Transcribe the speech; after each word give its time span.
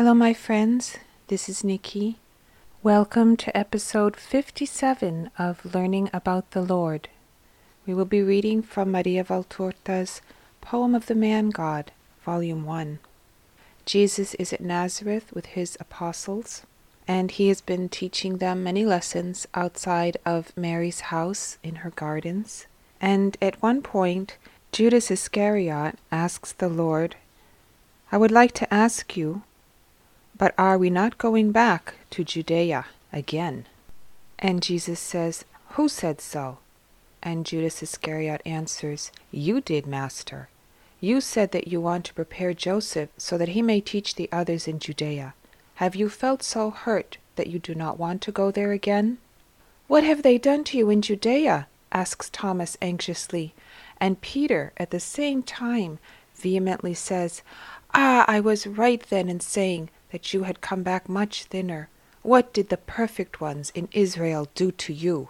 Hello, 0.00 0.14
my 0.14 0.32
friends. 0.32 0.96
This 1.26 1.46
is 1.46 1.62
Nikki. 1.62 2.16
Welcome 2.82 3.36
to 3.36 3.54
episode 3.54 4.16
57 4.16 5.30
of 5.38 5.74
Learning 5.74 6.08
About 6.10 6.52
the 6.52 6.62
Lord. 6.62 7.10
We 7.86 7.92
will 7.92 8.06
be 8.06 8.22
reading 8.22 8.62
from 8.62 8.92
Maria 8.92 9.22
Valtorta's 9.22 10.22
Poem 10.62 10.94
of 10.94 11.04
the 11.04 11.14
Man 11.14 11.50
God, 11.50 11.92
Volume 12.24 12.64
1. 12.64 12.98
Jesus 13.84 14.32
is 14.36 14.54
at 14.54 14.62
Nazareth 14.62 15.30
with 15.34 15.44
his 15.44 15.76
apostles, 15.78 16.62
and 17.06 17.30
he 17.30 17.48
has 17.48 17.60
been 17.60 17.90
teaching 17.90 18.38
them 18.38 18.64
many 18.64 18.86
lessons 18.86 19.46
outside 19.52 20.16
of 20.24 20.56
Mary's 20.56 21.00
house 21.12 21.58
in 21.62 21.74
her 21.84 21.90
gardens. 21.90 22.64
And 23.02 23.36
at 23.42 23.60
one 23.60 23.82
point, 23.82 24.38
Judas 24.72 25.10
Iscariot 25.10 25.98
asks 26.10 26.52
the 26.52 26.70
Lord, 26.70 27.16
I 28.10 28.16
would 28.16 28.32
like 28.32 28.52
to 28.52 28.72
ask 28.72 29.14
you, 29.14 29.42
but 30.40 30.54
are 30.56 30.78
we 30.78 30.88
not 30.88 31.18
going 31.18 31.52
back 31.52 31.96
to 32.08 32.24
Judea 32.24 32.86
again? 33.12 33.66
And 34.38 34.62
Jesus 34.62 34.98
says, 34.98 35.44
Who 35.72 35.86
said 35.86 36.18
so? 36.22 36.56
And 37.22 37.44
Judas 37.44 37.82
Iscariot 37.82 38.40
answers, 38.46 39.12
You 39.30 39.60
did, 39.60 39.86
Master. 39.86 40.48
You 40.98 41.20
said 41.20 41.52
that 41.52 41.68
you 41.68 41.78
want 41.78 42.06
to 42.06 42.14
prepare 42.14 42.54
Joseph 42.54 43.10
so 43.18 43.36
that 43.36 43.48
he 43.48 43.60
may 43.60 43.82
teach 43.82 44.14
the 44.14 44.30
others 44.32 44.66
in 44.66 44.78
Judea. 44.78 45.34
Have 45.74 45.94
you 45.94 46.08
felt 46.08 46.42
so 46.42 46.70
hurt 46.70 47.18
that 47.36 47.48
you 47.48 47.58
do 47.58 47.74
not 47.74 47.98
want 47.98 48.22
to 48.22 48.32
go 48.32 48.50
there 48.50 48.72
again? 48.72 49.18
What 49.88 50.04
have 50.04 50.22
they 50.22 50.38
done 50.38 50.64
to 50.64 50.78
you 50.78 50.88
in 50.88 51.02
Judea? 51.02 51.68
asks 51.92 52.30
Thomas 52.30 52.78
anxiously. 52.80 53.52
And 54.00 54.22
Peter, 54.22 54.72
at 54.78 54.90
the 54.90 55.00
same 55.00 55.42
time, 55.42 55.98
vehemently 56.34 56.94
says, 56.94 57.42
Ah, 57.92 58.24
I 58.26 58.40
was 58.40 58.66
right 58.66 59.02
then 59.10 59.28
in 59.28 59.40
saying 59.40 59.90
that 60.12 60.32
you 60.32 60.44
had 60.44 60.60
come 60.60 60.82
back 60.82 61.08
much 61.08 61.44
thinner. 61.44 61.88
What 62.22 62.52
did 62.52 62.68
the 62.68 62.76
perfect 62.76 63.40
ones 63.40 63.70
in 63.74 63.88
Israel 63.92 64.48
do 64.54 64.70
to 64.72 64.92
you? 64.92 65.28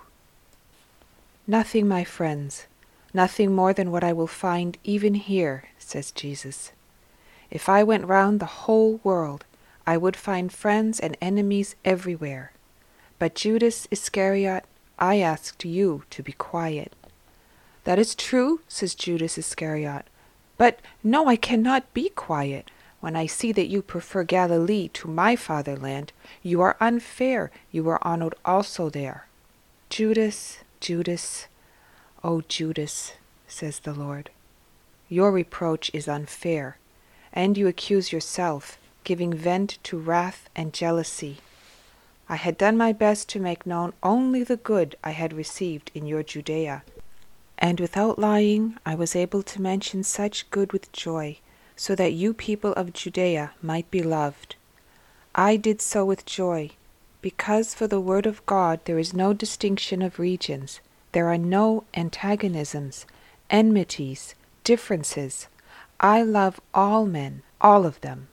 Nothing, 1.46 1.86
my 1.88 2.04
friends, 2.04 2.66
Nothing 3.12 3.54
more 3.54 3.72
than 3.72 3.90
what 3.90 4.04
I 4.04 4.12
will 4.12 4.28
find 4.28 4.78
even 4.84 5.14
here, 5.14 5.64
says 5.78 6.12
Jesus. 6.12 6.72
If 7.50 7.68
I 7.68 7.82
went 7.82 8.06
round 8.06 8.38
the 8.38 8.46
whole 8.66 9.00
world, 9.02 9.44
I 9.86 9.96
would 9.96 10.16
find 10.16 10.52
friends 10.52 11.00
and 11.00 11.16
enemies 11.20 11.74
everywhere. 11.84 12.52
But 13.18 13.34
Judas 13.34 13.88
Iscariot, 13.90 14.64
I 14.98 15.18
asked 15.18 15.64
you 15.64 16.04
to 16.10 16.22
be 16.22 16.32
quiet. 16.32 16.94
That 17.82 17.98
is 17.98 18.14
true, 18.14 18.60
says 18.68 18.94
Judas 18.94 19.36
Iscariot. 19.36 20.04
But 20.56 20.78
no, 21.02 21.26
I 21.26 21.34
cannot 21.34 21.92
be 21.92 22.10
quiet. 22.10 22.70
When 23.00 23.16
I 23.16 23.26
see 23.26 23.50
that 23.52 23.68
you 23.68 23.80
prefer 23.82 24.24
Galilee 24.24 24.88
to 24.88 25.08
my 25.08 25.34
fatherland, 25.34 26.12
you 26.42 26.60
are 26.60 26.76
unfair. 26.80 27.50
You 27.72 27.84
were 27.84 28.06
honored 28.06 28.34
also 28.44 28.90
there. 28.90 29.26
Judas, 29.88 30.58
Judas, 30.80 31.46
O 32.22 32.42
Judas, 32.42 33.14
says 33.48 33.80
the 33.80 33.94
Lord, 33.94 34.30
your 35.08 35.32
reproach 35.32 35.90
is 35.94 36.06
unfair, 36.06 36.76
and 37.32 37.56
you 37.56 37.66
accuse 37.66 38.12
yourself, 38.12 38.78
giving 39.02 39.32
vent 39.32 39.78
to 39.84 39.98
wrath 39.98 40.48
and 40.54 40.72
jealousy. 40.72 41.38
I 42.28 42.36
had 42.36 42.58
done 42.58 42.76
my 42.76 42.92
best 42.92 43.28
to 43.30 43.40
make 43.40 43.66
known 43.66 43.94
only 44.02 44.44
the 44.44 44.58
good 44.58 44.94
I 45.02 45.10
had 45.10 45.32
received 45.32 45.90
in 45.94 46.06
your 46.06 46.22
Judea, 46.22 46.84
and 47.58 47.80
without 47.80 48.18
lying 48.18 48.76
I 48.86 48.94
was 48.94 49.16
able 49.16 49.42
to 49.42 49.62
mention 49.62 50.04
such 50.04 50.48
good 50.50 50.72
with 50.72 50.92
joy, 50.92 51.38
so 51.80 51.94
that 51.94 52.12
you 52.12 52.34
people 52.34 52.74
of 52.74 52.92
Judea 52.92 53.52
might 53.62 53.90
be 53.90 54.02
loved. 54.02 54.56
I 55.34 55.56
did 55.56 55.80
so 55.80 56.04
with 56.04 56.26
joy, 56.26 56.72
because 57.22 57.72
for 57.72 57.86
the 57.86 57.98
word 58.02 58.26
of 58.26 58.44
God 58.44 58.80
there 58.84 58.98
is 58.98 59.14
no 59.14 59.32
distinction 59.32 60.02
of 60.02 60.18
regions 60.18 60.80
there 61.12 61.28
are 61.28 61.38
no 61.38 61.84
antagonisms, 61.94 63.06
enmities, 63.48 64.34
differences. 64.62 65.48
I 65.98 66.22
love 66.22 66.60
all 66.74 67.06
men, 67.06 67.40
all 67.62 67.86
of 67.86 67.98
them. 68.02 68.28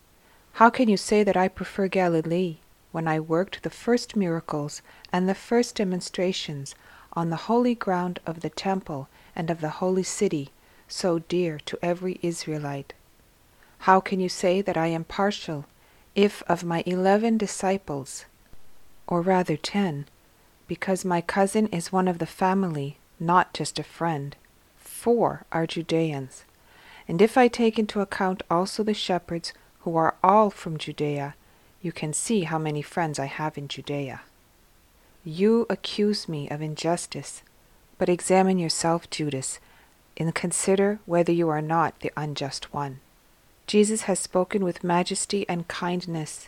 How 0.59 0.69
can 0.69 0.89
you 0.89 0.97
say 0.97 1.23
that 1.23 1.37
I 1.37 1.47
prefer 1.47 1.87
Galilee 1.87 2.57
when 2.91 3.07
I 3.07 3.21
worked 3.21 3.63
the 3.63 3.69
first 3.69 4.17
miracles 4.17 4.81
and 5.13 5.29
the 5.29 5.33
first 5.33 5.75
demonstrations 5.75 6.75
on 7.13 7.29
the 7.29 7.47
holy 7.47 7.75
ground 7.75 8.19
of 8.25 8.41
the 8.41 8.49
temple 8.49 9.07
and 9.33 9.49
of 9.49 9.61
the 9.61 9.79
holy 9.79 10.03
city, 10.03 10.49
so 10.89 11.19
dear 11.19 11.59
to 11.65 11.79
every 11.81 12.19
Israelite? 12.21 12.91
How 13.79 13.99
can 13.99 14.19
you 14.19 14.29
say 14.29 14.61
that 14.61 14.77
I 14.77 14.87
am 14.87 15.03
partial 15.03 15.65
if 16.15 16.43
of 16.43 16.63
my 16.63 16.83
eleven 16.85 17.37
disciples, 17.37 18.25
or 19.07 19.21
rather 19.21 19.55
ten, 19.55 20.07
because 20.67 21.05
my 21.05 21.21
cousin 21.21 21.67
is 21.67 21.91
one 21.91 22.07
of 22.07 22.19
the 22.19 22.25
family, 22.25 22.97
not 23.19 23.53
just 23.53 23.79
a 23.79 23.83
friend. 23.83 24.35
Four 24.75 25.45
are 25.51 25.67
Judeans. 25.67 26.43
And 27.07 27.21
if 27.21 27.37
I 27.37 27.47
take 27.47 27.79
into 27.79 28.01
account 28.01 28.43
also 28.49 28.83
the 28.83 28.93
shepherds, 28.93 29.53
who 29.81 29.95
are 29.95 30.15
all 30.21 30.49
from 30.49 30.77
Judea, 30.77 31.35
you 31.81 31.93
can 31.93 32.11
see 32.11 32.43
how 32.43 32.57
many 32.57 32.81
friends 32.81 33.19
I 33.19 33.27
have 33.27 33.57
in 33.57 33.69
Judea. 33.69 34.21
You 35.23 35.65
accuse 35.69 36.27
me 36.27 36.49
of 36.49 36.61
injustice, 36.61 37.43
but 37.97 38.09
examine 38.09 38.59
yourself, 38.59 39.09
Judas, 39.09 39.59
and 40.17 40.35
consider 40.35 40.99
whether 41.05 41.31
you 41.31 41.47
are 41.47 41.61
not 41.61 41.99
the 42.01 42.11
unjust 42.17 42.73
one. 42.73 42.99
Jesus 43.67 44.03
has 44.03 44.19
spoken 44.19 44.63
with 44.63 44.83
majesty 44.83 45.45
and 45.49 45.67
kindness, 45.67 46.47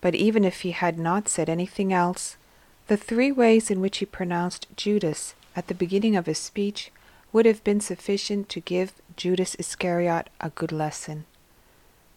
but 0.00 0.14
even 0.14 0.44
if 0.44 0.60
he 0.62 0.72
had 0.72 0.98
not 0.98 1.28
said 1.28 1.48
anything 1.48 1.92
else, 1.92 2.36
the 2.88 2.96
three 2.96 3.30
ways 3.30 3.70
in 3.70 3.80
which 3.80 3.98
he 3.98 4.06
pronounced 4.06 4.66
Judas 4.76 5.34
at 5.54 5.68
the 5.68 5.74
beginning 5.74 6.16
of 6.16 6.26
his 6.26 6.38
speech 6.38 6.90
would 7.32 7.46
have 7.46 7.62
been 7.62 7.80
sufficient 7.80 8.48
to 8.48 8.60
give 8.60 8.92
Judas 9.16 9.54
Iscariot 9.56 10.28
a 10.40 10.50
good 10.50 10.72
lesson. 10.72 11.26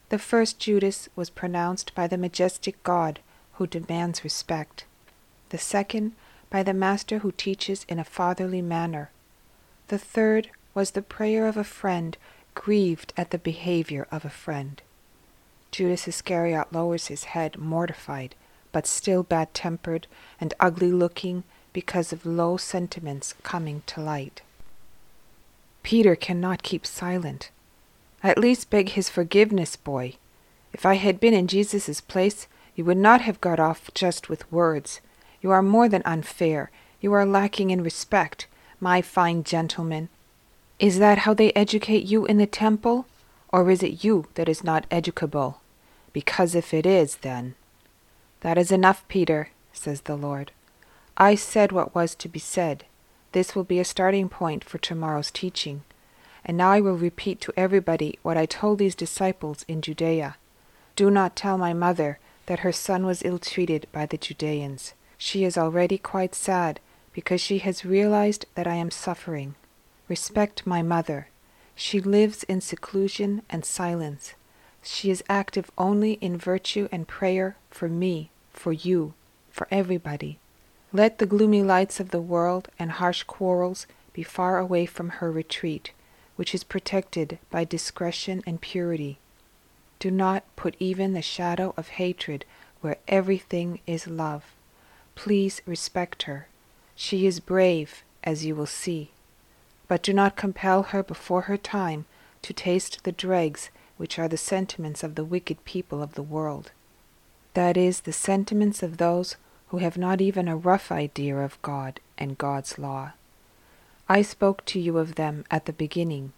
The 0.10 0.20
first 0.20 0.60
Judas 0.60 1.08
was 1.16 1.30
pronounced 1.30 1.94
by 1.94 2.08
the 2.08 2.18
majestic 2.18 2.82
God 2.84 3.20
who 3.54 3.68
demands 3.68 4.24
respect. 4.24 4.86
The 5.50 5.58
second 5.58 6.14
by 6.50 6.64
the 6.64 6.74
Master 6.74 7.20
who 7.20 7.32
teaches 7.32 7.86
in 7.88 8.00
a 8.00 8.04
fatherly 8.04 8.62
manner. 8.62 9.12
The 9.90 9.98
third 9.98 10.50
was 10.74 10.92
the 10.92 11.02
prayer 11.02 11.48
of 11.48 11.58
a 11.58 11.64
friend 11.64 12.18
grieved 12.56 13.14
at 13.18 13.32
the 13.32 13.38
behavior 13.38 14.08
of 14.12 14.26
a 14.26 14.30
friend. 14.30 14.82
Judas 15.72 16.08
Iscariot 16.08 16.74
lowers 16.74 17.08
his 17.08 17.26
head, 17.26 17.58
mortified, 17.58 18.36
but 18.72 18.88
still 18.88 19.24
bad 19.24 19.54
tempered 19.54 20.08
and 20.40 20.54
ugly 20.60 20.92
looking 20.92 21.44
because 21.74 22.12
of 22.12 22.26
low 22.26 22.58
sentiments 22.58 23.34
coming 23.44 23.84
to 23.88 24.02
light. 24.02 24.42
Peter 25.84 26.16
cannot 26.16 26.64
keep 26.64 26.86
silent. 26.86 27.50
At 28.24 28.38
least 28.38 28.70
beg 28.70 28.90
his 28.90 29.10
forgiveness, 29.10 29.76
boy. 29.76 30.16
If 30.74 30.86
I 30.86 30.96
had 30.96 31.20
been 31.20 31.34
in 31.34 31.48
Jesus' 31.48 32.02
place, 32.02 32.48
you 32.76 32.86
would 32.86 32.98
not 32.98 33.22
have 33.22 33.42
got 33.42 33.60
off 33.60 33.90
just 33.94 34.30
with 34.30 34.50
words. 34.52 35.02
You 35.42 35.52
are 35.52 35.64
more 35.64 35.90
than 35.90 36.04
unfair. 36.06 36.70
You 37.00 37.14
are 37.14 37.26
lacking 37.26 37.72
in 37.72 37.84
respect, 37.84 38.48
my 38.80 39.02
fine 39.02 39.44
gentleman. 39.44 40.10
Is 40.82 40.98
that 40.98 41.20
how 41.20 41.36
they 41.36 41.52
educate 41.52 42.06
you 42.06 42.26
in 42.26 42.40
the 42.40 42.48
temple? 42.48 43.06
Or 43.50 43.70
is 43.70 43.84
it 43.84 44.04
you 44.04 44.26
that 44.34 44.50
is 44.50 44.64
not 44.64 44.88
educable? 44.90 45.62
Because 46.12 46.56
if 46.56 46.74
it 46.74 46.88
is, 46.88 47.18
then. 47.18 47.54
That 48.40 48.58
is 48.58 48.72
enough, 48.72 49.08
Peter, 49.08 49.50
says 49.72 50.02
the 50.02 50.16
Lord. 50.16 50.52
I 51.16 51.36
said 51.36 51.72
what 51.72 51.94
was 51.94 52.16
to 52.16 52.28
be 52.28 52.40
said. 52.40 52.86
This 53.32 53.54
will 53.56 53.64
be 53.64 53.80
a 53.80 53.86
starting 53.86 54.28
point 54.28 54.64
for 54.64 54.80
tomorrow's 54.80 55.30
teaching. 55.30 55.84
And 56.44 56.58
now 56.58 56.72
I 56.72 56.82
will 56.82 56.98
repeat 56.98 57.40
to 57.42 57.54
everybody 57.56 58.18
what 58.24 58.36
I 58.36 58.48
told 58.48 58.80
these 58.80 58.96
disciples 58.96 59.64
in 59.68 59.84
Judea. 59.84 60.38
Do 60.96 61.12
not 61.12 61.36
tell 61.36 61.60
my 61.60 61.74
mother 61.74 62.18
that 62.48 62.62
her 62.62 62.72
son 62.72 63.06
was 63.06 63.22
ill 63.22 63.38
treated 63.38 63.86
by 63.92 64.08
the 64.08 64.18
Judeans. 64.18 64.96
She 65.20 65.44
is 65.44 65.60
already 65.60 66.00
quite 66.00 66.34
sad 66.34 66.80
because 67.14 67.40
she 67.40 67.60
has 67.60 67.86
realized 67.86 68.48
that 68.56 68.66
I 68.66 68.78
am 68.78 68.90
suffering. 68.90 69.54
Respect 70.12 70.68
my 70.68 70.82
mother. 70.82 71.30
She 71.74 72.02
lives 72.02 72.44
in 72.44 72.60
seclusion 72.60 73.44
and 73.50 73.64
silence. 73.64 74.34
She 74.84 75.10
is 75.10 75.24
active 75.30 75.72
only 75.78 76.16
in 76.20 76.36
virtue 76.36 76.90
and 76.92 77.08
prayer 77.08 77.56
for 77.70 77.88
me, 77.88 78.30
for 78.52 78.74
you, 78.74 79.14
for 79.52 79.70
everybody. 79.72 80.38
Let 80.92 81.20
the 81.20 81.26
gloomy 81.26 81.64
lights 81.64 82.02
of 82.02 82.10
the 82.10 82.20
world 82.20 82.68
and 82.78 82.92
harsh 82.92 83.24
quarrels 83.24 83.88
be 84.12 84.22
far 84.22 84.60
away 84.60 84.86
from 84.86 85.22
her 85.22 85.32
retreat, 85.32 85.92
which 86.36 86.54
is 86.54 86.66
protected 86.66 87.40
by 87.50 87.64
discretion 87.64 88.44
and 88.46 88.60
purity. 88.60 89.18
Do 90.00 90.12
not 90.12 90.44
put 90.58 90.76
even 90.78 91.14
the 91.14 91.22
shadow 91.22 91.74
of 91.78 91.88
hatred 91.88 92.44
where 92.82 92.98
everything 93.08 93.80
is 93.88 94.08
love. 94.08 94.44
Please 95.16 95.62
respect 95.66 96.24
her. 96.24 96.50
She 96.98 97.26
is 97.26 97.40
brave, 97.40 98.04
as 98.26 98.44
you 98.44 98.56
will 98.56 98.66
see. 98.66 99.12
But 99.92 100.04
do 100.04 100.14
not 100.14 100.38
compel 100.38 100.84
her 100.84 101.04
before 101.04 101.42
her 101.42 101.58
time 101.58 102.06
to 102.44 102.54
taste 102.54 103.04
the 103.04 103.12
dregs 103.12 103.70
which 103.98 104.18
are 104.18 104.30
the 104.30 104.38
sentiments 104.38 105.04
of 105.04 105.16
the 105.16 105.26
wicked 105.26 105.66
people 105.66 106.02
of 106.02 106.14
the 106.14 106.24
world. 106.24 106.72
that 107.56 107.76
is, 107.76 108.00
the 108.00 108.14
sentiments 108.14 108.82
of 108.82 108.96
those 108.96 109.36
who 109.68 109.80
have 109.80 109.98
not 109.98 110.22
even 110.22 110.48
a 110.48 110.56
rough 110.56 110.94
idea 110.94 111.36
of 111.36 111.62
God 111.62 112.00
and 112.18 112.38
God's 112.38 112.80
law. 112.80 113.12
I 114.08 114.22
spoke 114.22 114.64
to 114.68 114.80
you 114.80 114.98
of 114.98 115.16
them 115.16 115.44
at 115.52 115.66
the 115.66 115.74
beginning. 115.74 116.32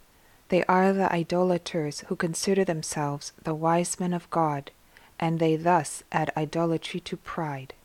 They 0.49 0.63
are 0.63 0.91
the 0.91 1.13
idolaters 1.13 1.99
who 2.07 2.15
consider 2.15 2.65
themselves 2.65 3.33
the 3.43 3.53
wise 3.53 3.99
men 3.99 4.13
of 4.13 4.27
God, 4.31 4.71
and 5.19 5.37
they 5.37 5.57
thus 5.57 6.03
add 6.11 6.33
idolatry 6.35 7.01
to 7.01 7.17
pride. 7.17 7.75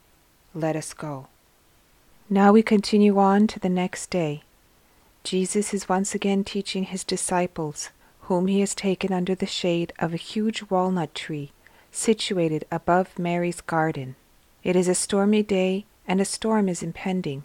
Let 0.54 0.76
us 0.76 0.94
go. 0.94 1.26
Now 2.30 2.52
we 2.52 2.62
continue 2.62 3.18
on 3.18 3.46
to 3.48 3.60
the 3.60 3.68
next 3.68 4.08
day. 4.08 4.44
Jesus 5.24 5.74
is 5.74 5.88
once 5.88 6.14
again 6.14 6.44
teaching 6.44 6.84
his 6.84 7.04
disciples, 7.04 7.90
whom 8.22 8.46
he 8.46 8.60
has 8.60 8.74
taken 8.74 9.12
under 9.12 9.34
the 9.34 9.46
shade 9.46 9.92
of 9.98 10.12
a 10.12 10.18
huge 10.18 10.64
walnut 10.70 11.14
tree 11.14 11.52
situated 11.90 12.64
above 12.70 13.18
Mary's 13.18 13.60
garden. 13.60 14.14
It 14.62 14.76
is 14.76 14.88
a 14.88 14.94
stormy 14.94 15.42
day, 15.42 15.86
and 16.06 16.20
a 16.20 16.24
storm 16.24 16.68
is 16.68 16.82
impending. 16.82 17.44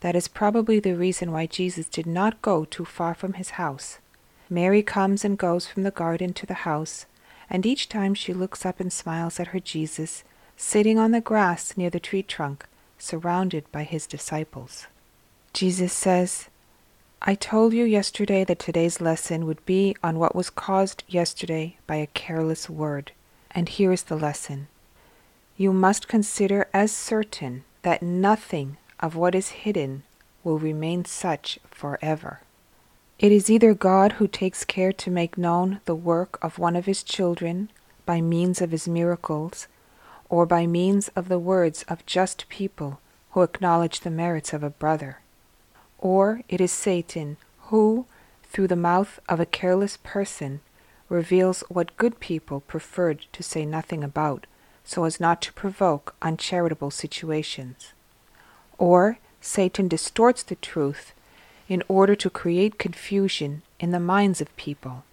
That 0.00 0.16
is 0.16 0.28
probably 0.28 0.80
the 0.80 0.94
reason 0.94 1.32
why 1.32 1.46
Jesus 1.46 1.86
did 1.86 2.06
not 2.06 2.42
go 2.42 2.64
too 2.64 2.84
far 2.84 3.14
from 3.14 3.34
his 3.34 3.50
house. 3.50 3.98
Mary 4.48 4.82
comes 4.82 5.24
and 5.24 5.38
goes 5.38 5.66
from 5.66 5.82
the 5.82 5.90
garden 5.90 6.32
to 6.34 6.46
the 6.46 6.64
house, 6.68 7.06
and 7.48 7.66
each 7.66 7.88
time 7.88 8.14
she 8.14 8.32
looks 8.32 8.66
up 8.66 8.80
and 8.80 8.92
smiles 8.92 9.38
at 9.38 9.48
her 9.48 9.60
Jesus, 9.60 10.24
sitting 10.56 10.98
on 10.98 11.12
the 11.12 11.20
grass 11.20 11.76
near 11.76 11.90
the 11.90 12.00
tree 12.00 12.22
trunk, 12.22 12.66
surrounded 12.98 13.70
by 13.72 13.84
his 13.84 14.06
disciples. 14.06 14.86
Jesus 15.52 15.92
says, 15.92 16.48
I 17.22 17.34
told 17.34 17.74
you 17.74 17.84
yesterday 17.84 18.44
that 18.44 18.58
today's 18.58 18.98
lesson 18.98 19.44
would 19.44 19.64
be 19.66 19.94
on 20.02 20.18
what 20.18 20.34
was 20.34 20.48
caused 20.48 21.04
yesterday 21.06 21.76
by 21.86 21.96
a 21.96 22.06
careless 22.06 22.70
word, 22.70 23.12
and 23.50 23.68
here 23.68 23.92
is 23.92 24.04
the 24.04 24.16
lesson. 24.16 24.68
You 25.58 25.74
must 25.74 26.08
consider 26.08 26.66
as 26.72 26.92
certain 26.92 27.64
that 27.82 28.02
nothing 28.02 28.78
of 29.00 29.16
what 29.16 29.34
is 29.34 29.50
hidden 29.50 30.02
will 30.42 30.58
remain 30.58 31.04
such 31.04 31.58
forever. 31.70 32.40
It 33.18 33.32
is 33.32 33.50
either 33.50 33.74
God 33.74 34.12
who 34.12 34.26
takes 34.26 34.64
care 34.64 34.94
to 34.94 35.10
make 35.10 35.36
known 35.36 35.80
the 35.84 35.94
work 35.94 36.38
of 36.40 36.58
one 36.58 36.74
of 36.74 36.86
his 36.86 37.02
children 37.02 37.70
by 38.06 38.22
means 38.22 38.62
of 38.62 38.70
his 38.70 38.88
miracles, 38.88 39.68
or 40.30 40.46
by 40.46 40.66
means 40.66 41.08
of 41.08 41.28
the 41.28 41.38
words 41.38 41.82
of 41.82 42.06
just 42.06 42.48
people 42.48 42.98
who 43.32 43.42
acknowledge 43.42 44.00
the 44.00 44.10
merits 44.10 44.54
of 44.54 44.62
a 44.62 44.70
brother. 44.70 45.19
Or 46.00 46.40
it 46.48 46.60
is 46.60 46.72
Satan 46.72 47.36
who, 47.64 48.06
through 48.44 48.68
the 48.68 48.76
mouth 48.76 49.20
of 49.28 49.38
a 49.38 49.46
careless 49.46 49.98
person, 50.02 50.60
reveals 51.08 51.60
what 51.68 51.96
good 51.96 52.18
people 52.20 52.60
preferred 52.60 53.26
to 53.32 53.42
say 53.42 53.66
nothing 53.66 54.02
about, 54.02 54.46
so 54.82 55.04
as 55.04 55.20
not 55.20 55.42
to 55.42 55.52
provoke 55.52 56.16
uncharitable 56.22 56.90
situations. 56.90 57.92
Or 58.78 59.18
Satan 59.40 59.88
distorts 59.88 60.42
the 60.42 60.56
truth 60.56 61.12
in 61.68 61.82
order 61.86 62.16
to 62.16 62.30
create 62.30 62.78
confusion 62.78 63.62
in 63.78 63.90
the 63.90 64.00
minds 64.00 64.40
of 64.40 64.56
people. 64.56 65.04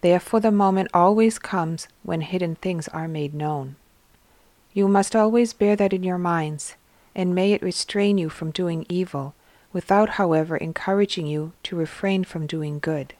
Therefore, 0.00 0.40
the 0.40 0.50
moment 0.50 0.88
always 0.94 1.38
comes 1.38 1.88
when 2.02 2.20
hidden 2.20 2.54
things 2.54 2.88
are 2.88 3.08
made 3.08 3.34
known. 3.34 3.76
You 4.72 4.86
must 4.86 5.16
always 5.16 5.52
bear 5.52 5.76
that 5.76 5.92
in 5.92 6.02
your 6.02 6.18
minds, 6.18 6.74
and 7.14 7.34
may 7.34 7.52
it 7.52 7.62
restrain 7.62 8.18
you 8.18 8.28
from 8.28 8.50
doing 8.50 8.86
evil, 8.88 9.34
without, 9.74 10.10
however, 10.10 10.56
encouraging 10.56 11.26
you 11.26 11.52
to 11.64 11.76
refrain 11.76 12.24
from 12.24 12.46
doing 12.46 12.78
good. 12.78 13.12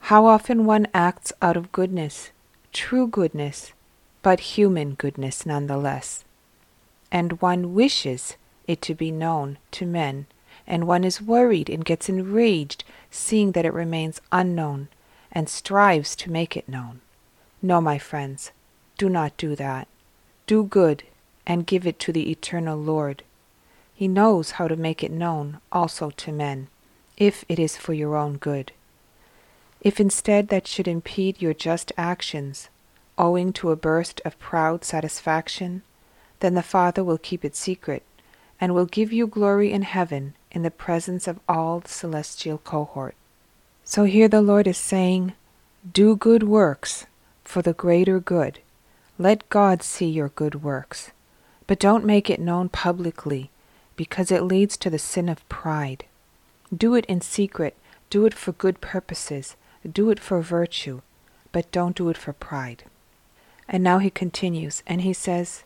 How 0.00 0.26
often 0.26 0.66
one 0.66 0.88
acts 0.92 1.32
out 1.40 1.56
of 1.56 1.72
goodness, 1.72 2.30
true 2.74 3.06
goodness, 3.06 3.72
but 4.20 4.40
human 4.40 4.94
goodness 4.94 5.46
nonetheless. 5.46 6.24
And 7.10 7.40
one 7.40 7.72
wishes 7.72 8.36
it 8.66 8.82
to 8.82 8.94
be 8.94 9.10
known 9.10 9.58
to 9.70 9.86
men, 9.86 10.26
and 10.66 10.86
one 10.86 11.04
is 11.04 11.22
worried 11.22 11.70
and 11.70 11.84
gets 11.84 12.08
enraged 12.08 12.84
seeing 13.10 13.52
that 13.52 13.64
it 13.64 13.72
remains 13.72 14.20
unknown, 14.32 14.88
and 15.30 15.48
strives 15.48 16.16
to 16.16 16.30
make 16.30 16.56
it 16.56 16.68
known. 16.68 17.00
No, 17.62 17.80
my 17.80 17.98
friends, 17.98 18.50
do 18.98 19.08
not 19.08 19.36
do 19.36 19.54
that. 19.54 19.86
Do 20.46 20.64
good, 20.64 21.04
and 21.46 21.66
give 21.66 21.86
it 21.86 21.98
to 22.00 22.12
the 22.12 22.30
eternal 22.30 22.76
Lord. 22.78 23.22
He 23.96 24.08
knows 24.08 24.52
how 24.52 24.68
to 24.68 24.76
make 24.76 25.02
it 25.02 25.10
known 25.10 25.58
also 25.72 26.10
to 26.10 26.30
men, 26.30 26.68
if 27.16 27.46
it 27.48 27.58
is 27.58 27.78
for 27.78 27.94
your 27.94 28.14
own 28.14 28.36
good. 28.36 28.72
If 29.80 29.98
instead 29.98 30.48
that 30.48 30.66
should 30.66 30.86
impede 30.86 31.40
your 31.40 31.54
just 31.54 31.92
actions, 31.96 32.68
owing 33.16 33.54
to 33.54 33.70
a 33.70 33.76
burst 33.76 34.20
of 34.22 34.38
proud 34.38 34.84
satisfaction, 34.84 35.80
then 36.40 36.52
the 36.52 36.62
Father 36.62 37.02
will 37.02 37.16
keep 37.16 37.42
it 37.42 37.56
secret 37.56 38.02
and 38.60 38.74
will 38.74 38.84
give 38.84 39.14
you 39.14 39.26
glory 39.26 39.72
in 39.72 39.80
heaven 39.80 40.34
in 40.50 40.62
the 40.62 40.70
presence 40.70 41.26
of 41.26 41.40
all 41.48 41.80
the 41.80 41.88
celestial 41.88 42.58
cohort. 42.58 43.14
So 43.82 44.04
here 44.04 44.28
the 44.28 44.42
Lord 44.42 44.66
is 44.66 44.76
saying, 44.76 45.32
Do 45.90 46.16
good 46.16 46.42
works 46.42 47.06
for 47.44 47.62
the 47.62 47.72
greater 47.72 48.20
good. 48.20 48.58
Let 49.18 49.48
God 49.48 49.82
see 49.82 50.10
your 50.10 50.28
good 50.28 50.62
works, 50.62 51.12
but 51.66 51.78
don't 51.78 52.04
make 52.04 52.28
it 52.28 52.40
known 52.40 52.68
publicly, 52.68 53.50
because 53.96 54.30
it 54.30 54.42
leads 54.42 54.76
to 54.76 54.90
the 54.90 54.98
sin 54.98 55.28
of 55.28 55.48
pride. 55.48 56.04
Do 56.76 56.94
it 56.94 57.06
in 57.06 57.20
secret, 57.20 57.76
do 58.10 58.26
it 58.26 58.34
for 58.34 58.52
good 58.52 58.80
purposes, 58.80 59.56
do 59.90 60.10
it 60.10 60.20
for 60.20 60.40
virtue, 60.40 61.00
but 61.52 61.70
don't 61.72 61.96
do 61.96 62.08
it 62.08 62.16
for 62.16 62.32
pride. 62.32 62.84
And 63.68 63.82
now 63.82 63.98
he 63.98 64.10
continues, 64.10 64.82
and 64.86 65.00
he 65.00 65.12
says, 65.12 65.64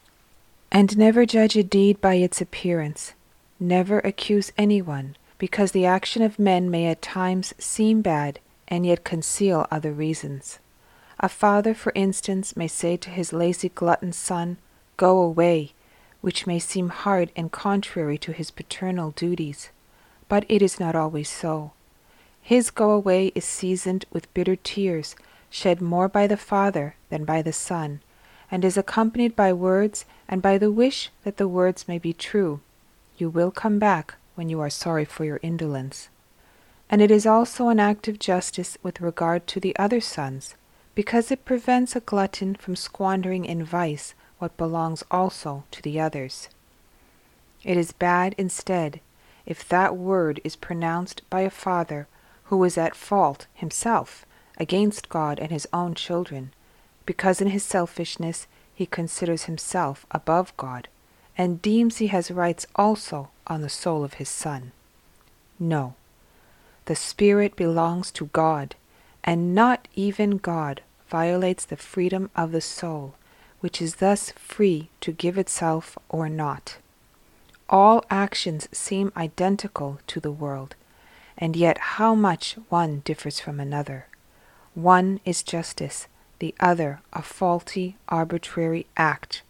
and 0.72 0.96
never 0.96 1.26
judge 1.26 1.56
a 1.56 1.62
deed 1.62 2.00
by 2.00 2.14
its 2.14 2.40
appearance. 2.40 3.14
Never 3.58 3.98
accuse 4.00 4.52
anyone, 4.56 5.16
because 5.36 5.72
the 5.72 5.86
action 5.86 6.22
of 6.22 6.38
men 6.38 6.70
may 6.70 6.86
at 6.86 7.02
times 7.02 7.54
seem 7.58 8.02
bad 8.02 8.38
and 8.68 8.86
yet 8.86 9.04
conceal 9.04 9.66
other 9.70 9.92
reasons. 9.92 10.60
A 11.18 11.28
father, 11.28 11.74
for 11.74 11.92
instance, 11.96 12.56
may 12.56 12.68
say 12.68 12.96
to 12.98 13.10
his 13.10 13.32
lazy 13.32 13.68
glutton 13.70 14.12
son, 14.12 14.58
Go 14.96 15.18
away, 15.18 15.72
which 16.20 16.46
may 16.46 16.58
seem 16.58 16.88
hard 16.88 17.30
and 17.34 17.50
contrary 17.50 18.18
to 18.18 18.32
his 18.32 18.50
paternal 18.50 19.10
duties. 19.12 19.70
But 20.28 20.44
it 20.48 20.62
is 20.62 20.78
not 20.78 20.94
always 20.94 21.28
so. 21.28 21.72
His 22.42 22.70
go 22.70 22.90
away 22.90 23.32
is 23.34 23.44
seasoned 23.44 24.04
with 24.10 24.32
bitter 24.34 24.56
tears, 24.56 25.16
shed 25.50 25.80
more 25.80 26.08
by 26.08 26.26
the 26.26 26.36
father 26.36 26.94
than 27.08 27.24
by 27.24 27.42
the 27.42 27.52
son, 27.52 28.00
and 28.50 28.64
is 28.64 28.76
accompanied 28.76 29.36
by 29.36 29.52
words 29.52 30.04
and 30.28 30.42
by 30.42 30.58
the 30.58 30.70
wish 30.70 31.10
that 31.24 31.36
the 31.36 31.48
words 31.48 31.88
may 31.88 31.98
be 31.98 32.12
true. 32.12 32.60
You 33.16 33.30
will 33.30 33.50
come 33.50 33.78
back 33.78 34.14
when 34.34 34.48
you 34.48 34.60
are 34.60 34.70
sorry 34.70 35.04
for 35.04 35.24
your 35.24 35.40
indolence. 35.42 36.08
And 36.88 37.00
it 37.00 37.10
is 37.10 37.26
also 37.26 37.68
an 37.68 37.78
act 37.78 38.08
of 38.08 38.18
justice 38.18 38.76
with 38.82 39.00
regard 39.00 39.46
to 39.48 39.60
the 39.60 39.76
other 39.76 40.00
sons, 40.00 40.54
because 40.94 41.30
it 41.30 41.44
prevents 41.44 41.94
a 41.94 42.00
glutton 42.00 42.54
from 42.54 42.74
squandering 42.74 43.44
in 43.44 43.62
vice 43.64 44.14
what 44.40 44.56
belongs 44.56 45.04
also 45.10 45.62
to 45.70 45.80
the 45.80 46.00
others. 46.00 46.48
It 47.62 47.76
is 47.76 47.92
bad 47.92 48.34
instead 48.36 49.00
if 49.46 49.68
that 49.68 49.96
word 49.96 50.40
is 50.44 50.56
pronounced 50.56 51.22
by 51.30 51.42
a 51.42 51.50
father 51.50 52.08
who 52.44 52.62
is 52.64 52.76
at 52.76 52.96
fault 52.96 53.46
himself 53.54 54.26
against 54.56 55.08
God 55.08 55.38
and 55.38 55.50
his 55.50 55.68
own 55.72 55.94
children, 55.94 56.52
because 57.06 57.40
in 57.40 57.48
his 57.48 57.62
selfishness 57.62 58.46
he 58.74 58.86
considers 58.86 59.44
himself 59.44 60.06
above 60.10 60.56
God, 60.56 60.88
and 61.36 61.62
deems 61.62 61.98
he 61.98 62.08
has 62.08 62.30
rights 62.30 62.66
also 62.76 63.30
on 63.46 63.62
the 63.62 63.68
soul 63.68 64.04
of 64.04 64.14
his 64.14 64.28
son. 64.28 64.72
No, 65.58 65.94
the 66.86 66.96
Spirit 66.96 67.56
belongs 67.56 68.10
to 68.12 68.26
God, 68.26 68.74
and 69.22 69.54
not 69.54 69.86
even 69.94 70.38
God 70.38 70.82
violates 71.08 71.64
the 71.64 71.76
freedom 71.76 72.30
of 72.34 72.52
the 72.52 72.60
soul, 72.60 73.14
which 73.60 73.80
is 73.80 73.96
thus 73.96 74.32
free 74.32 74.88
to 75.00 75.12
give 75.12 75.38
itself 75.38 75.96
or 76.08 76.28
not. 76.28 76.78
All 77.68 78.04
actions 78.10 78.68
seem 78.72 79.12
identical 79.16 80.00
to 80.08 80.18
the 80.18 80.32
world, 80.32 80.74
and 81.38 81.54
yet 81.54 81.78
how 81.78 82.14
much 82.14 82.56
one 82.68 83.00
differs 83.04 83.38
from 83.38 83.60
another. 83.60 84.06
One 84.74 85.20
is 85.24 85.42
justice, 85.42 86.08
the 86.38 86.54
other 86.58 87.00
a 87.12 87.22
faulty, 87.22 87.96
arbitrary 88.08 88.86
act. 88.96 89.42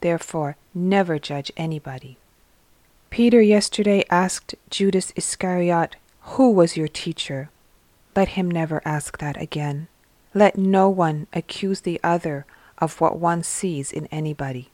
Therefore, 0.00 0.56
never 0.74 1.18
judge 1.18 1.52
anybody. 1.56 2.16
Peter 3.10 3.40
yesterday 3.40 4.04
asked 4.10 4.54
Judas 4.70 5.12
Iscariot, 5.16 5.96
Who 6.22 6.50
was 6.50 6.76
your 6.76 6.88
teacher? 6.88 7.50
Let 8.14 8.28
him 8.28 8.50
never 8.50 8.82
ask 8.84 9.18
that 9.18 9.40
again. 9.40 9.88
Let 10.34 10.58
no 10.58 10.88
one 10.88 11.26
accuse 11.32 11.80
the 11.82 12.00
other 12.02 12.44
of 12.78 13.00
what 13.00 13.18
one 13.18 13.42
sees 13.42 13.92
in 13.92 14.06
anybody. 14.06 14.70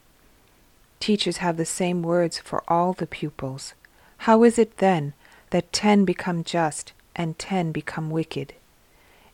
Teachers 1.00 1.38
have 1.38 1.56
the 1.56 1.64
same 1.64 2.02
words 2.02 2.38
for 2.38 2.62
all 2.68 2.92
the 2.92 3.06
pupils. 3.06 3.74
How 4.18 4.42
is 4.44 4.58
it 4.58 4.78
then 4.78 5.12
that 5.50 5.72
ten 5.72 6.04
become 6.04 6.44
just 6.44 6.92
and 7.16 7.38
ten 7.38 7.72
become 7.72 8.10
wicked? 8.10 8.54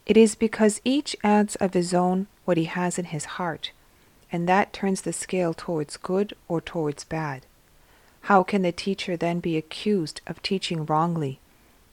It 0.06 0.16
is 0.16 0.34
because 0.34 0.80
each 0.84 1.14
adds 1.22 1.56
of 1.56 1.74
his 1.74 1.94
own 1.94 2.26
what 2.44 2.56
he 2.56 2.64
has 2.64 2.98
in 2.98 3.06
his 3.06 3.36
heart, 3.36 3.70
and 4.32 4.48
that 4.48 4.72
turns 4.72 5.02
the 5.02 5.12
scale 5.12 5.54
towards 5.54 5.96
good 5.96 6.34
or 6.48 6.60
towards 6.60 7.04
bad. 7.04 7.46
How 8.22 8.42
can 8.42 8.62
the 8.62 8.72
teacher 8.72 9.16
then 9.16 9.40
be 9.40 9.56
accused 9.56 10.20
of 10.26 10.42
teaching 10.42 10.84
wrongly 10.84 11.38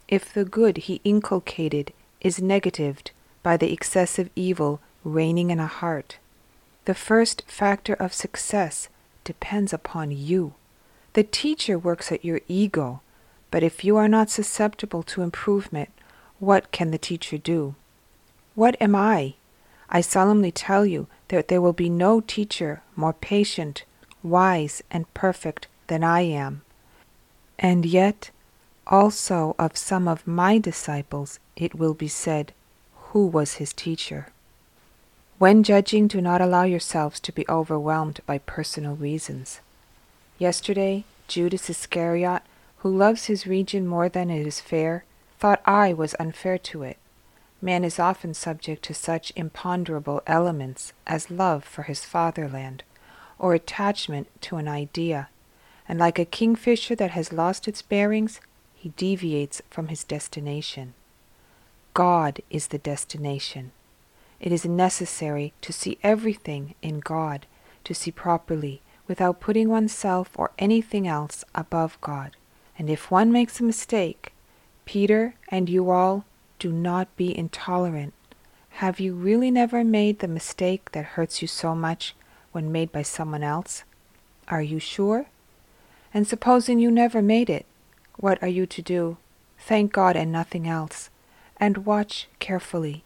if 0.08 0.34
the 0.34 0.46
good 0.46 0.78
he 0.78 1.02
inculcated 1.04 1.94
is 2.22 2.42
negatived 2.42 3.12
by 3.44 3.58
the 3.58 3.72
excessive 3.72 4.30
evil 4.36 4.80
reigning 5.04 5.52
in 5.52 5.60
a 5.60 5.68
heart? 5.68 6.18
The 6.88 6.96
first 6.96 7.44
factor 7.48 7.96
of 7.96 8.14
success 8.14 8.88
depends 9.26 9.74
upon 9.74 10.12
you. 10.12 10.54
The 11.16 11.24
teacher 11.24 11.78
works 11.78 12.14
at 12.14 12.24
your 12.24 12.40
ego, 12.48 13.02
but 13.52 13.62
if 13.62 13.84
you 13.84 13.98
are 13.98 14.08
not 14.08 14.30
susceptible 14.30 15.04
to 15.04 15.22
improvement, 15.22 15.90
what 16.40 16.72
can 16.72 16.92
the 16.92 16.98
teacher 16.98 17.38
do? 17.38 17.76
What 18.56 18.82
am 18.82 18.96
I? 18.96 19.34
I 19.90 20.00
solemnly 20.00 20.50
tell 20.50 20.86
you 20.86 21.08
that 21.28 21.50
there 21.50 21.60
will 21.60 21.74
be 21.74 21.90
no 21.90 22.22
teacher 22.22 22.82
more 22.96 23.12
patient, 23.12 23.84
wise, 24.24 24.82
and 24.90 25.14
perfect 25.14 25.68
than 25.88 26.06
I 26.06 26.22
am. 26.22 26.62
And 27.60 27.86
yet, 27.86 28.32
also 28.88 29.58
of 29.60 29.76
some 29.76 30.08
of 30.08 30.26
my 30.26 30.58
disciples 30.58 31.42
it 31.58 31.76
will 31.76 31.94
be 31.94 32.08
said, 32.08 32.54
Who 33.12 33.28
was 33.28 33.56
his 33.56 33.74
teacher? 33.74 34.28
When 35.40 35.62
judging, 35.62 36.08
do 36.08 36.20
not 36.20 36.42
allow 36.42 36.64
yourselves 36.64 37.20
to 37.20 37.32
be 37.32 37.46
overwhelmed 37.48 38.22
by 38.26 38.40
personal 38.40 38.96
reasons. 38.96 39.62
Yesterday, 40.40 41.04
Judas 41.28 41.70
Iscariot, 41.70 42.42
who 42.78 42.90
loves 42.90 43.26
his 43.26 43.46
region 43.46 43.86
more 43.86 44.10
than 44.10 44.32
it 44.32 44.48
is 44.48 44.60
fair, 44.60 45.06
thought 45.38 45.62
I 45.64 45.94
was 45.94 46.16
unfair 46.20 46.58
to 46.58 46.82
it. 46.82 46.98
Man 47.62 47.84
is 47.84 48.00
often 48.00 48.34
subject 48.34 48.84
to 48.86 48.96
such 48.96 49.32
imponderable 49.36 50.24
elements 50.26 50.94
as 51.06 51.30
love 51.30 51.64
for 51.64 51.84
his 51.84 52.04
fatherland, 52.04 52.84
or 53.38 53.54
attachment 53.54 54.30
to 54.42 54.58
an 54.58 54.68
idea, 54.68 55.30
and 55.88 56.00
like 56.00 56.18
a 56.18 56.26
kingfisher 56.26 56.96
that 56.96 57.12
has 57.12 57.32
lost 57.32 57.68
its 57.68 57.84
bearings, 57.84 58.42
he 58.74 58.90
deviates 58.98 59.62
from 59.70 59.90
his 59.90 60.04
destination. 60.04 60.96
God 61.94 62.42
is 62.50 62.68
the 62.68 62.80
destination. 62.80 63.72
It 64.40 64.52
is 64.52 64.66
necessary 64.66 65.54
to 65.62 65.74
see 65.74 65.98
everything 66.04 66.76
in 66.82 67.00
God, 67.00 67.46
to 67.84 67.94
see 67.94 68.12
properly, 68.12 68.82
without 69.08 69.40
putting 69.40 69.70
oneself 69.70 70.30
or 70.36 70.52
anything 70.60 71.08
else 71.08 71.44
above 71.56 71.98
God. 72.02 72.36
And 72.78 72.90
if 72.90 73.10
one 73.10 73.32
makes 73.32 73.60
a 73.60 73.64
mistake, 73.64 74.34
Peter 74.86 75.34
and 75.50 75.70
you 75.70 75.90
all 75.90 76.26
do 76.60 76.72
not 76.72 77.16
be 77.16 77.36
intolerant. 77.36 78.14
Have 78.70 79.00
you 79.00 79.16
really 79.16 79.50
never 79.50 79.84
made 79.84 80.20
the 80.20 80.28
mistake 80.28 80.92
that 80.92 81.16
hurts 81.16 81.42
you 81.42 81.48
so 81.48 81.74
much 81.74 82.16
when 82.52 82.72
made 82.72 82.92
by 82.92 83.02
someone 83.02 83.44
else? 83.44 83.84
Are 84.48 84.62
you 84.62 84.80
sure? 84.80 85.26
And 86.14 86.28
supposing 86.28 86.80
you 86.80 86.92
never 86.92 87.22
made 87.22 87.50
it, 87.50 87.66
what 88.18 88.42
are 88.42 88.48
you 88.48 88.66
to 88.68 88.82
do? 88.82 89.18
Thank 89.58 89.94
God 89.94 90.16
and 90.16 90.32
nothing 90.32 90.68
else, 90.68 91.10
and 91.58 91.86
watch 91.86 92.28
carefully 92.40 93.04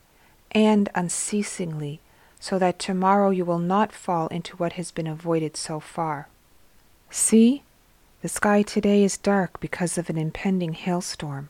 and 0.51 0.89
unceasingly, 0.93 1.99
so 2.39 2.59
that 2.59 2.79
tomorrow 2.79 3.29
you 3.29 3.45
will 3.45 3.59
not 3.59 3.91
fall 3.91 4.27
into 4.27 4.55
what 4.57 4.73
has 4.73 4.91
been 4.91 5.07
avoided 5.07 5.55
so 5.55 5.79
far. 5.79 6.27
See, 7.09 7.63
the 8.21 8.29
sky 8.29 8.61
today 8.61 9.03
is 9.03 9.17
dark 9.17 9.59
because 9.59 9.97
of 9.97 10.09
an 10.09 10.17
impending 10.17 10.73
hailstorm. 10.73 11.49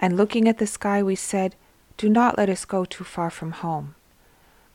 And 0.00 0.16
looking 0.16 0.48
at 0.48 0.58
the 0.58 0.66
sky, 0.66 1.02
we 1.02 1.14
said, 1.14 1.54
Do 1.96 2.08
not 2.08 2.38
let 2.38 2.48
us 2.48 2.64
go 2.64 2.84
too 2.84 3.04
far 3.04 3.30
from 3.30 3.52
home. 3.52 3.94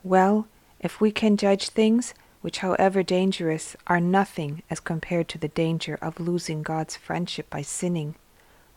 Well, 0.04 0.48
if 0.80 1.02
we 1.02 1.12
can 1.12 1.36
judge 1.36 1.70
things, 1.70 2.14
which, 2.42 2.60
however 2.60 3.04
dangerous, 3.04 3.76
are 3.88 4.00
nothing 4.00 4.64
as 4.70 4.80
compared 4.80 5.28
to 5.30 5.38
the 5.38 5.50
danger 5.50 5.98
of 6.02 6.20
losing 6.20 6.64
God's 6.64 6.96
friendship 6.96 7.50
by 7.50 7.62
sinning, 7.62 8.16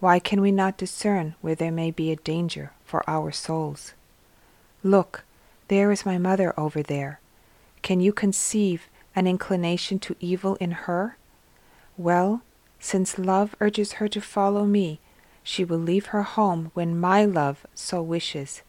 why 0.00 0.18
can 0.18 0.40
we 0.40 0.50
not 0.50 0.76
discern 0.76 1.36
where 1.40 1.54
there 1.54 1.70
may 1.70 1.90
be 1.92 2.10
a 2.10 2.16
danger 2.16 2.72
for 2.84 3.08
our 3.08 3.30
souls? 3.30 3.94
Look, 4.84 5.24
there 5.68 5.92
is 5.92 6.04
my 6.04 6.18
mother 6.18 6.52
over 6.58 6.82
there. 6.82 7.20
Can 7.82 8.00
you 8.00 8.12
conceive 8.12 8.88
an 9.14 9.26
inclination 9.26 9.98
to 10.00 10.16
evil 10.18 10.56
in 10.56 10.72
her? 10.72 11.16
Well, 11.96 12.42
since 12.80 13.18
love 13.18 13.54
urges 13.60 13.94
her 13.94 14.08
to 14.08 14.20
follow 14.20 14.64
me, 14.64 14.98
she 15.44 15.64
will 15.64 15.78
leave 15.78 16.06
her 16.06 16.22
home 16.22 16.70
when 16.74 16.98
my 16.98 17.24
love 17.24 17.64
so 17.74 18.02
wishes. 18.02 18.62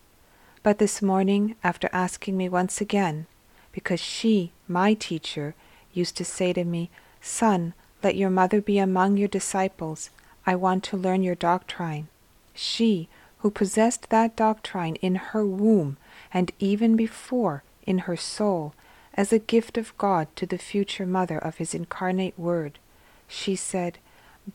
But 0.62 0.78
this 0.78 1.02
morning, 1.02 1.56
after 1.64 1.90
asking 1.92 2.38
me 2.38 2.48
once 2.48 2.80
again, 2.80 3.26
because 3.72 4.00
she, 4.00 4.52
my 4.68 4.94
teacher, 4.94 5.56
used 5.94 6.16
to 6.18 6.26
say 6.26 6.54
to 6.54 6.64
me, 6.64 6.90
Son, 7.22 7.74
let 8.04 8.16
your 8.16 8.30
mother 8.30 8.62
be 8.62 8.78
among 8.78 9.18
your 9.18 9.28
disciples. 9.28 10.10
I 10.46 10.56
want 10.56 10.84
to 10.86 10.98
learn 10.98 11.24
your 11.24 11.36
doctrine. 11.36 12.08
She, 12.54 13.10
who 13.40 13.50
possessed 13.50 14.10
that 14.10 14.36
doctrine 14.36 14.96
in 14.98 15.16
her 15.16 15.46
womb, 15.46 15.98
and 16.34 16.52
even 16.60 16.96
before 16.96 17.64
in 17.86 18.00
her 18.00 18.18
soul, 18.18 18.74
as 19.14 19.32
a 19.32 19.40
gift 19.40 19.78
of 19.78 19.96
God 19.98 20.28
to 20.36 20.46
the 20.46 20.58
future 20.58 21.06
mother 21.06 21.38
of 21.38 21.58
his 21.58 21.76
incarnate 21.76 22.38
Word, 22.38 22.80
she 23.28 23.56
said, 23.56 24.00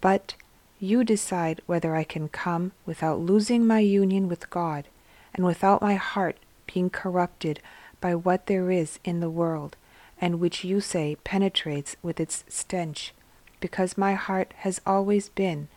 But 0.00 0.34
you 0.80 1.04
decide 1.04 1.62
whether 1.66 1.94
I 1.94 2.04
can 2.04 2.28
come 2.28 2.72
without 2.84 3.20
losing 3.20 3.66
my 3.66 3.78
union 3.78 4.28
with 4.28 4.50
God, 4.50 4.86
and 5.34 5.44
without 5.44 5.80
my 5.80 5.94
heart 5.94 6.36
being 6.72 6.90
corrupted 6.90 7.60
by 8.00 8.14
what 8.14 8.46
there 8.46 8.70
is 8.70 8.98
in 9.04 9.20
the 9.20 9.30
world, 9.30 9.76
and 10.20 10.40
which 10.40 10.64
you 10.64 10.80
say 10.80 11.16
penetrates 11.22 11.96
with 12.02 12.18
its 12.18 12.44
stench, 12.48 13.14
because 13.60 13.96
my 13.96 14.14
heart 14.14 14.52
has 14.58 14.80
always 14.84 15.28
been, 15.28 15.68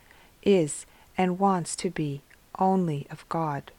is, 0.42 0.86
and 1.16 1.38
wants 1.38 1.76
to 1.76 1.90
be 1.90 2.22
only 2.58 3.06
of 3.10 3.28
God. 3.28 3.70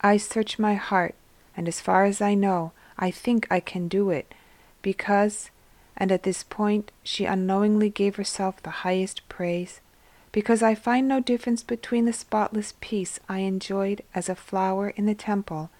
I 0.00 0.16
search 0.16 0.58
my 0.58 0.74
heart, 0.74 1.14
and 1.56 1.66
as 1.66 1.80
far 1.80 2.04
as 2.04 2.20
I 2.20 2.34
know, 2.34 2.72
I 2.98 3.10
think 3.10 3.46
I 3.50 3.60
can 3.60 3.88
do 3.88 4.10
it, 4.10 4.32
because, 4.80 5.50
and 5.96 6.12
at 6.12 6.22
this 6.22 6.44
point 6.44 6.92
she 7.02 7.24
unknowingly 7.24 7.90
gave 7.90 8.16
herself 8.16 8.62
the 8.62 8.70
highest 8.86 9.28
praise, 9.28 9.80
because 10.30 10.62
I 10.62 10.74
find 10.74 11.08
no 11.08 11.20
difference 11.20 11.62
between 11.62 12.04
the 12.04 12.12
spotless 12.12 12.74
peace 12.80 13.18
I 13.28 13.40
enjoyed 13.40 14.02
as 14.14 14.28
a 14.28 14.36
flower 14.36 14.90
in 14.90 15.06
the 15.06 15.14
temple 15.14 15.70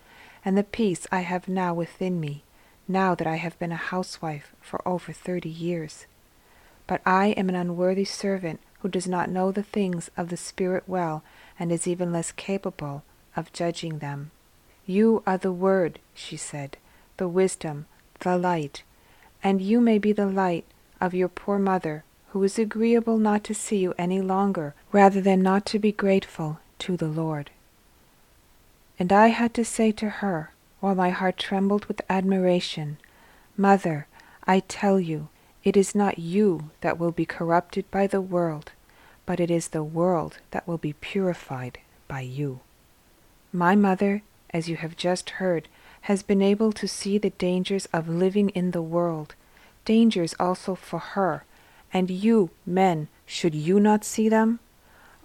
and 0.45 0.57
the 0.57 0.65
peace 0.65 1.07
I 1.13 1.21
have 1.21 1.49
now 1.49 1.75
within 1.75 2.19
me, 2.19 2.43
now 2.89 3.15
that 3.15 3.27
I 3.27 3.37
have 3.37 3.59
been 3.59 3.73
a 3.73 3.77
housewife 3.77 4.53
for 4.61 4.87
over 4.87 5.13
thirty 5.13 5.49
years. 5.49 6.07
But 6.87 7.03
I 7.05 7.29
am 7.29 7.49
an 7.49 7.55
unworthy 7.55 8.05
servant 8.05 8.61
who 8.81 8.89
does 8.89 9.07
not 9.07 9.31
know 9.31 9.53
the 9.53 9.63
things 9.63 10.11
of 10.17 10.29
the 10.29 10.37
Spirit 10.37 10.85
well 10.87 11.23
and 11.59 11.71
is 11.71 11.87
even 11.87 12.13
less 12.13 12.33
capable 12.33 13.03
of 13.39 13.53
judging 13.53 14.01
them. 14.01 14.33
You 14.85 15.23
are 15.25 15.39
the 15.39 15.53
Word, 15.53 16.01
she 16.13 16.37
said, 16.37 16.77
the 17.19 17.29
wisdom, 17.29 17.87
the 18.19 18.37
light, 18.37 18.83
and 19.45 19.63
you 19.63 19.81
may 19.81 19.99
be 19.99 20.13
the 20.13 20.27
light 20.27 20.65
of 21.01 21.15
your 21.15 21.29
poor 21.29 21.59
mother 21.59 22.03
who 22.31 22.43
is 22.43 22.59
agreeable 22.59 23.17
not 23.17 23.45
to 23.45 23.55
see 23.55 23.79
you 23.79 23.95
any 23.97 24.21
longer, 24.21 24.75
rather 24.93 25.21
than 25.21 25.41
not 25.41 25.65
to 25.67 25.79
be 25.79 25.93
grateful 25.93 26.59
to 26.79 26.97
the 26.97 27.09
Lord. 27.09 27.51
And 28.99 29.13
I 29.13 29.29
had 29.29 29.55
to 29.55 29.65
say 29.65 29.93
to 29.93 30.09
her, 30.09 30.51
while 30.81 30.95
my 30.95 31.11
heart 31.11 31.39
trembled 31.39 31.87
with 31.87 32.03
admiration, 32.11 32.99
Mother, 33.57 34.07
I 34.47 34.61
tell 34.61 35.01
you, 35.01 35.29
it 35.65 35.77
is 35.77 35.95
not 35.95 36.19
you 36.19 36.71
that 36.81 36.99
will 36.99 37.13
be 37.13 37.25
corrupted 37.25 37.91
by 37.91 38.07
the 38.07 38.21
world, 38.21 38.73
but 39.27 39.41
it 39.41 39.51
is 39.51 39.69
the 39.69 39.85
world 39.85 40.39
that 40.51 40.67
will 40.67 40.79
be 40.79 40.93
purified 40.93 41.79
by 42.09 42.21
you. 42.21 42.61
My 43.53 43.75
mother, 43.75 44.23
as 44.51 44.69
you 44.69 44.77
have 44.77 44.97
just 44.97 45.31
heard, 45.31 45.69
has 46.03 46.23
been 46.23 46.43
able 46.43 46.73
to 46.73 46.87
see 46.87 47.19
the 47.19 47.31
dangers 47.31 47.87
of 47.93 48.09
living 48.09 48.51
in 48.51 48.73
the 48.73 48.83
world, 48.83 49.35
dangers 49.85 50.35
also 50.39 50.75
for 50.75 50.99
her, 50.99 51.45
and 51.93 52.11
you, 52.11 52.51
men, 52.67 53.09
should 53.25 53.55
you 53.55 53.81
not 53.81 54.05
see 54.05 54.29
them? 54.29 54.61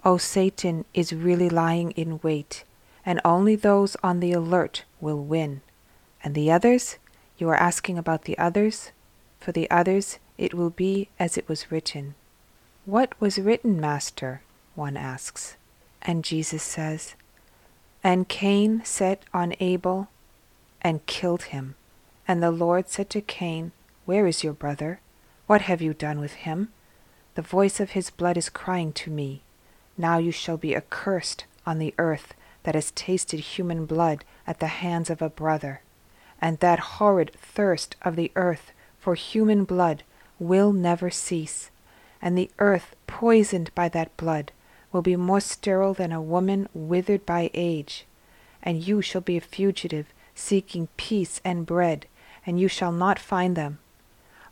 Oh, 0.04 0.16
Satan 0.16 0.84
is 0.94 1.12
really 1.12 1.48
lying 1.48 1.90
in 1.92 2.20
wait, 2.22 2.64
and 3.04 3.20
only 3.24 3.56
those 3.56 3.96
on 4.02 4.20
the 4.20 4.32
alert 4.32 4.84
will 5.00 5.22
win. 5.22 5.60
And 6.22 6.34
the 6.34 6.50
others? 6.50 6.96
You 7.36 7.48
are 7.50 7.56
asking 7.56 7.98
about 7.98 8.24
the 8.24 8.38
others? 8.38 8.92
For 9.40 9.52
the 9.52 9.70
others 9.70 10.18
it 10.38 10.54
will 10.54 10.70
be 10.70 11.08
as 11.18 11.36
it 11.36 11.48
was 11.48 11.70
written. 11.70 12.14
What 12.86 13.18
was 13.20 13.38
written, 13.38 13.80
Master? 13.80 14.42
one 14.74 14.96
asks. 14.96 15.56
And 16.02 16.24
Jesus 16.24 16.62
says, 16.62 17.14
And 18.04 18.28
Cain 18.28 18.82
set 18.84 19.24
on 19.32 19.54
Abel 19.60 20.08
and 20.82 21.06
killed 21.06 21.44
him. 21.44 21.74
And 22.28 22.42
the 22.42 22.50
Lord 22.50 22.88
said 22.88 23.08
to 23.10 23.22
Cain, 23.22 23.72
Where 24.04 24.26
is 24.26 24.44
your 24.44 24.52
brother? 24.52 25.00
What 25.46 25.62
have 25.62 25.80
you 25.80 25.94
done 25.94 26.20
with 26.20 26.34
him? 26.34 26.68
The 27.34 27.42
voice 27.42 27.80
of 27.80 27.90
his 27.90 28.10
blood 28.10 28.36
is 28.36 28.50
crying 28.50 28.92
to 28.92 29.10
me. 29.10 29.42
Now 29.96 30.18
you 30.18 30.30
shall 30.30 30.58
be 30.58 30.76
accursed 30.76 31.46
on 31.66 31.78
the 31.78 31.94
earth 31.98 32.34
that 32.64 32.74
has 32.74 32.90
tasted 32.92 33.40
human 33.40 33.86
blood 33.86 34.24
at 34.46 34.60
the 34.60 34.66
hands 34.66 35.08
of 35.10 35.22
a 35.22 35.30
brother. 35.30 35.80
and 36.40 36.58
that 36.58 36.98
horrid 36.98 37.32
thirst 37.40 37.96
of 38.02 38.16
the 38.16 38.30
earth 38.36 38.72
for 38.98 39.14
human 39.14 39.64
blood 39.64 40.02
will 40.38 40.72
never 40.72 41.08
cease, 41.08 41.70
and 42.20 42.36
the 42.36 42.50
earth 42.58 42.94
poisoned 43.06 43.74
by 43.74 43.88
that 43.88 44.14
blood 44.18 44.52
will 44.94 45.02
be 45.02 45.16
more 45.16 45.40
sterile 45.40 45.92
than 45.92 46.12
a 46.12 46.22
woman 46.22 46.68
withered 46.72 47.26
by 47.26 47.50
age. 47.52 48.06
And 48.62 48.86
you 48.86 49.02
shall 49.02 49.20
be 49.20 49.36
a 49.36 49.42
fugitive, 49.42 50.06
seeking 50.36 50.88
peace 50.96 51.40
and 51.44 51.66
bread, 51.66 52.06
and 52.46 52.60
you 52.60 52.68
shall 52.68 52.92
not 52.92 53.18
find 53.18 53.56
them. 53.56 53.80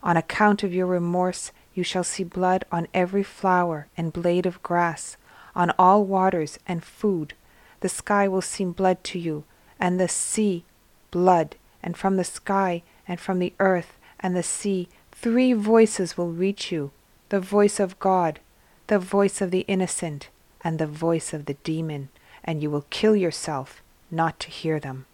On 0.03 0.17
account 0.17 0.61
of 0.61 0.73
your 0.73 0.85
remorse, 0.85 1.53
you 1.73 1.83
shall 1.83 2.03
see 2.03 2.25
blood 2.25 2.65
on 2.73 2.89
every 2.93 3.23
flower 3.23 3.87
and 3.95 4.11
blade 4.11 4.45
of 4.45 4.61
grass, 4.61 5.15
on 5.55 5.71
all 5.79 6.03
waters 6.03 6.59
and 6.67 6.83
food. 6.83 7.33
The 7.79 7.89
sky 7.89 8.27
will 8.27 8.41
seem 8.41 8.73
blood 8.73 9.01
to 9.05 9.19
you, 9.19 9.45
and 9.79 9.97
the 9.97 10.09
sea 10.09 10.65
blood, 11.09 11.55
and 11.81 11.95
from 11.95 12.17
the 12.17 12.23
sky 12.25 12.83
and 13.07 13.17
from 13.19 13.39
the 13.39 13.53
earth 13.59 13.97
and 14.19 14.35
the 14.35 14.43
sea 14.43 14.89
three 15.11 15.53
voices 15.53 16.17
will 16.17 16.31
reach 16.31 16.71
you 16.71 16.91
the 17.29 17.39
voice 17.39 17.79
of 17.79 17.99
God, 17.99 18.39
the 18.87 18.99
voice 18.99 19.41
of 19.41 19.51
the 19.51 19.61
innocent, 19.61 20.29
and 20.63 20.79
the 20.79 20.87
voice 20.87 21.33
of 21.33 21.45
the 21.45 21.55
demon, 21.55 22.09
and 22.43 22.61
you 22.61 22.69
will 22.69 22.85
kill 22.89 23.15
yourself 23.15 23.81
not 24.09 24.39
to 24.39 24.49
hear 24.49 24.79
them. 24.79 25.05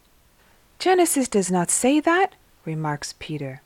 Genesis 0.78 1.28
does 1.28 1.50
not 1.50 1.70
say 1.70 2.00
that, 2.00 2.34
remarks 2.64 3.14
Peter. 3.18 3.62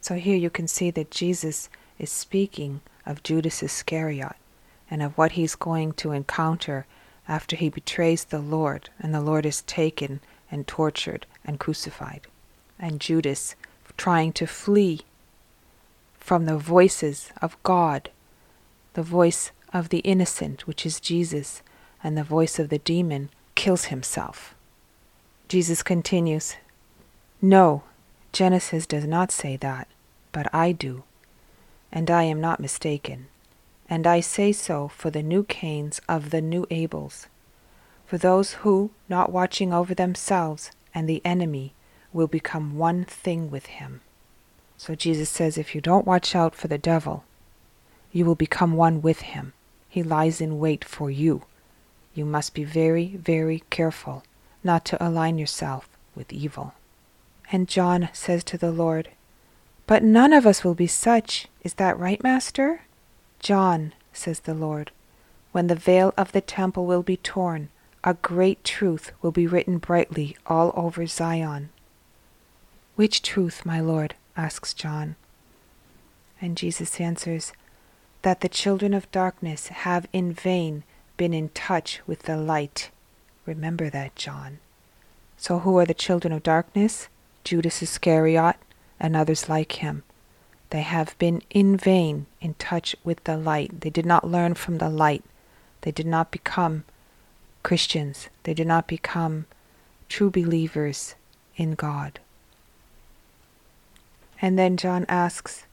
So 0.00 0.14
here 0.14 0.36
you 0.36 0.50
can 0.50 0.68
see 0.68 0.90
that 0.90 1.10
Jesus 1.10 1.68
is 1.98 2.10
speaking 2.10 2.80
of 3.04 3.22
Judas 3.22 3.62
Iscariot 3.62 4.36
and 4.90 5.02
of 5.02 5.16
what 5.16 5.32
he's 5.32 5.54
going 5.54 5.92
to 5.94 6.12
encounter 6.12 6.86
after 7.26 7.56
he 7.56 7.68
betrays 7.68 8.24
the 8.24 8.38
Lord 8.38 8.90
and 8.98 9.14
the 9.14 9.20
Lord 9.20 9.44
is 9.44 9.62
taken 9.62 10.20
and 10.50 10.66
tortured 10.66 11.26
and 11.44 11.60
crucified. 11.60 12.22
And 12.78 13.00
Judas 13.00 13.54
trying 13.98 14.32
to 14.32 14.46
flee 14.46 15.00
from 16.18 16.46
the 16.46 16.56
voices 16.56 17.30
of 17.42 17.60
God, 17.62 18.10
the 18.94 19.02
voice 19.02 19.50
of 19.72 19.88
the 19.88 19.98
innocent, 19.98 20.66
which 20.66 20.86
is 20.86 21.00
Jesus, 21.00 21.62
and 22.02 22.16
the 22.16 22.24
voice 22.24 22.58
of 22.58 22.68
the 22.68 22.78
demon, 22.78 23.30
kills 23.54 23.86
himself. 23.86 24.54
Jesus 25.48 25.82
continues, 25.82 26.56
No, 27.40 27.82
Genesis 28.32 28.86
does 28.86 29.06
not 29.06 29.32
say 29.32 29.56
that, 29.56 29.88
but 30.32 30.52
I 30.54 30.72
do, 30.72 31.04
and 31.90 32.10
I 32.10 32.24
am 32.24 32.40
not 32.40 32.60
mistaken. 32.60 33.26
And 33.88 34.06
I 34.06 34.20
say 34.20 34.52
so 34.52 34.88
for 34.88 35.10
the 35.10 35.22
new 35.22 35.44
Cains 35.44 36.00
of 36.08 36.30
the 36.30 36.42
new 36.42 36.66
Abels, 36.66 37.26
for 38.06 38.18
those 38.18 38.54
who, 38.54 38.90
not 39.08 39.32
watching 39.32 39.72
over 39.72 39.94
themselves 39.94 40.70
and 40.94 41.08
the 41.08 41.22
enemy, 41.24 41.72
will 42.12 42.26
become 42.26 42.76
one 42.76 43.04
thing 43.04 43.50
with 43.50 43.66
him. 43.66 44.00
So 44.76 44.94
Jesus 44.94 45.28
says, 45.28 45.58
if 45.58 45.74
you 45.74 45.80
don't 45.80 46.06
watch 46.06 46.36
out 46.36 46.54
for 46.54 46.68
the 46.68 46.78
devil, 46.78 47.24
you 48.12 48.24
will 48.24 48.34
become 48.34 48.74
one 48.74 49.02
with 49.02 49.20
him. 49.20 49.52
He 49.88 50.02
lies 50.02 50.40
in 50.40 50.58
wait 50.58 50.84
for 50.84 51.10
you. 51.10 51.42
You 52.14 52.24
must 52.24 52.54
be 52.54 52.64
very, 52.64 53.16
very 53.16 53.62
careful 53.70 54.22
not 54.64 54.84
to 54.86 55.04
align 55.04 55.38
yourself 55.38 55.88
with 56.14 56.32
evil. 56.32 56.74
And 57.50 57.68
John 57.68 58.08
says 58.12 58.44
to 58.44 58.58
the 58.58 58.72
Lord, 58.72 59.10
But 59.86 60.02
none 60.02 60.32
of 60.32 60.46
us 60.46 60.64
will 60.64 60.74
be 60.74 60.86
such. 60.86 61.46
Is 61.62 61.74
that 61.74 61.98
right, 61.98 62.22
Master? 62.22 62.82
John, 63.40 63.94
says 64.12 64.40
the 64.40 64.54
Lord, 64.54 64.90
when 65.52 65.68
the 65.68 65.74
veil 65.74 66.12
of 66.16 66.32
the 66.32 66.40
temple 66.40 66.86
will 66.86 67.02
be 67.02 67.16
torn, 67.16 67.70
a 68.04 68.14
great 68.14 68.64
truth 68.64 69.12
will 69.22 69.32
be 69.32 69.46
written 69.46 69.78
brightly 69.78 70.36
all 70.46 70.72
over 70.76 71.06
Zion. 71.06 71.70
Which 72.96 73.22
truth, 73.22 73.64
my 73.64 73.80
Lord? 73.80 74.14
asks 74.36 74.74
John. 74.74 75.16
And 76.40 76.56
Jesus 76.56 77.00
answers, 77.00 77.52
That 78.22 78.40
the 78.40 78.48
children 78.48 78.94
of 78.94 79.10
darkness 79.12 79.68
have 79.68 80.06
in 80.12 80.32
vain 80.32 80.82
been 81.16 81.32
in 81.32 81.50
touch 81.50 82.00
with 82.06 82.22
the 82.22 82.36
light. 82.36 82.90
Remember 83.46 83.90
that, 83.90 84.16
John. 84.16 84.58
So 85.36 85.60
who 85.60 85.78
are 85.78 85.86
the 85.86 85.94
children 85.94 86.32
of 86.32 86.42
darkness? 86.42 87.08
Judas 87.44 87.82
Iscariot 87.82 88.56
and 89.00 89.16
others 89.16 89.48
like 89.48 89.72
him. 89.72 90.02
They 90.70 90.82
have 90.82 91.16
been 91.18 91.42
in 91.50 91.76
vain 91.76 92.26
in 92.40 92.54
touch 92.54 92.94
with 93.04 93.24
the 93.24 93.36
light. 93.36 93.80
They 93.80 93.90
did 93.90 94.04
not 94.04 94.28
learn 94.28 94.54
from 94.54 94.78
the 94.78 94.90
light. 94.90 95.24
They 95.82 95.92
did 95.92 96.06
not 96.06 96.30
become 96.30 96.84
Christians. 97.62 98.28
They 98.42 98.52
did 98.52 98.66
not 98.66 98.86
become 98.86 99.46
true 100.08 100.30
believers 100.30 101.14
in 101.56 101.74
God. 101.74 102.20
And 104.42 104.58
then 104.58 104.76
John 104.76 105.06
asks, 105.08 105.64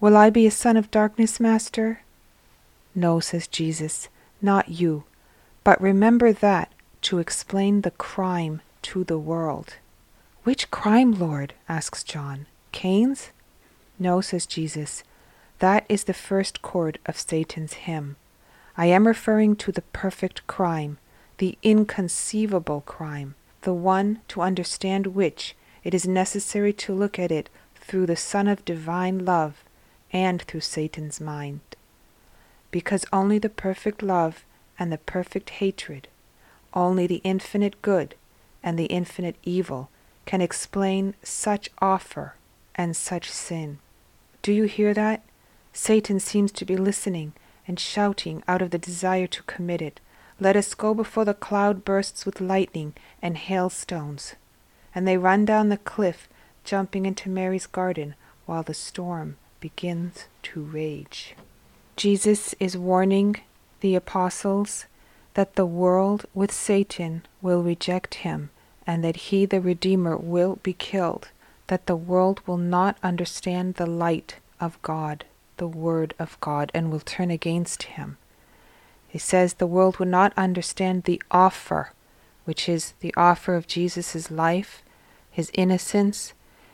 Will 0.00 0.16
I 0.16 0.30
be 0.30 0.46
a 0.46 0.50
son 0.50 0.78
of 0.78 0.90
darkness, 0.90 1.38
Master? 1.38 2.00
No, 2.94 3.20
says 3.20 3.46
Jesus, 3.46 4.08
not 4.40 4.70
you. 4.70 5.04
But 5.62 5.78
remember 5.78 6.32
that 6.32 6.72
to 7.02 7.18
explain 7.18 7.82
the 7.82 7.90
crime 7.90 8.62
to 8.80 9.04
the 9.04 9.18
world. 9.18 9.74
Which 10.42 10.70
crime, 10.70 11.12
Lord? 11.12 11.52
asks 11.68 12.02
John. 12.02 12.46
Cain's? 12.72 13.28
No, 13.98 14.22
says 14.22 14.46
Jesus. 14.46 15.04
That 15.58 15.84
is 15.86 16.04
the 16.04 16.14
first 16.14 16.62
chord 16.62 16.98
of 17.04 17.20
Satan's 17.20 17.74
hymn. 17.74 18.16
I 18.78 18.86
am 18.86 19.06
referring 19.06 19.54
to 19.56 19.70
the 19.70 19.82
perfect 19.82 20.46
crime, 20.46 20.96
the 21.36 21.58
inconceivable 21.62 22.80
crime, 22.86 23.34
the 23.62 23.74
one 23.74 24.20
to 24.28 24.40
understand 24.40 25.08
which 25.08 25.54
it 25.84 25.92
is 25.92 26.08
necessary 26.08 26.72
to 26.72 26.94
look 26.94 27.18
at 27.18 27.30
it 27.30 27.50
through 27.74 28.06
the 28.06 28.16
Son 28.16 28.48
of 28.48 28.64
divine 28.64 29.26
love 29.26 29.62
and 30.12 30.42
through 30.42 30.60
Satan's 30.60 31.20
mind. 31.20 31.60
Because 32.70 33.04
only 33.12 33.38
the 33.38 33.48
perfect 33.48 34.02
love 34.02 34.44
and 34.78 34.92
the 34.92 34.98
perfect 34.98 35.50
hatred, 35.50 36.08
only 36.74 37.06
the 37.06 37.20
infinite 37.24 37.82
good 37.82 38.14
and 38.62 38.78
the 38.78 38.86
infinite 38.86 39.36
evil 39.42 39.90
can 40.26 40.40
explain 40.40 41.14
such 41.22 41.68
offer 41.80 42.34
and 42.74 42.96
such 42.96 43.30
sin. 43.30 43.78
Do 44.42 44.52
you 44.52 44.64
hear 44.64 44.94
that? 44.94 45.22
Satan 45.72 46.20
seems 46.20 46.52
to 46.52 46.64
be 46.64 46.76
listening 46.76 47.32
and 47.66 47.78
shouting 47.78 48.42
out 48.48 48.62
of 48.62 48.70
the 48.70 48.78
desire 48.78 49.26
to 49.28 49.42
commit 49.44 49.82
it. 49.82 50.00
Let 50.38 50.56
us 50.56 50.74
go 50.74 50.94
before 50.94 51.24
the 51.24 51.34
cloud 51.34 51.84
bursts 51.84 52.24
with 52.24 52.40
lightning 52.40 52.94
and 53.20 53.36
hailstones. 53.36 54.34
And 54.94 55.06
they 55.06 55.18
run 55.18 55.44
down 55.44 55.68
the 55.68 55.76
cliff, 55.76 56.28
jumping 56.64 57.06
into 57.06 57.28
Mary's 57.28 57.66
garden 57.66 58.14
while 58.46 58.62
the 58.62 58.74
storm 58.74 59.36
begins 59.60 60.26
to 60.42 60.60
rage. 60.60 61.34
Jesus 61.96 62.54
is 62.58 62.76
warning 62.76 63.36
the 63.80 63.94
apostles 63.94 64.86
that 65.34 65.54
the 65.54 65.66
world 65.66 66.26
with 66.34 66.50
Satan 66.50 67.22
will 67.40 67.62
reject 67.62 68.14
him 68.14 68.50
and 68.86 69.04
that 69.04 69.16
he, 69.16 69.46
the 69.46 69.60
Redeemer, 69.60 70.16
will 70.16 70.58
be 70.62 70.72
killed 70.72 71.28
that 71.70 71.86
the 71.86 71.94
world 71.94 72.40
will 72.48 72.56
not 72.56 72.98
understand 73.00 73.74
the 73.74 73.86
light 73.86 74.34
of 74.60 74.82
God, 74.82 75.24
the 75.56 75.68
Word 75.68 76.14
of 76.18 76.36
God, 76.40 76.68
and 76.74 76.90
will 76.90 76.98
turn 76.98 77.30
against 77.30 77.84
Him. 77.84 78.18
He 79.06 79.18
says 79.18 79.54
the 79.54 79.68
world 79.68 79.98
will 79.98 80.06
not 80.06 80.32
understand 80.36 81.04
the 81.04 81.22
offer, 81.30 81.92
which 82.44 82.68
is 82.68 82.94
the 82.98 83.14
offer 83.16 83.54
of 83.54 83.68
Jesus' 83.68 84.32
life, 84.32 84.82
His 85.30 85.52
innocence, 85.54 86.32